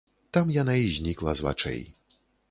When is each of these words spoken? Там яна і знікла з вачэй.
Там 0.37 0.47
яна 0.55 0.73
і 0.83 0.87
знікла 0.95 1.35
з 1.41 1.45
вачэй. 1.49 1.81